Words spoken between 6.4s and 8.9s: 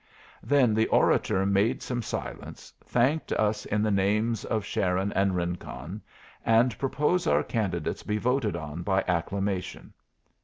and proposed our candidates be voted on